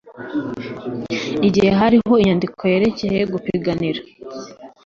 [1.47, 4.01] igihe hariho inyandiko yerekeye gupiganira